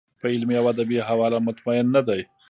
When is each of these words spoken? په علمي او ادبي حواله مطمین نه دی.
په 0.19 0.25
علمي 0.33 0.55
او 0.59 0.65
ادبي 0.73 0.97
حواله 1.07 1.37
مطمین 1.47 1.85
نه 1.95 2.01
دی. 2.07 2.21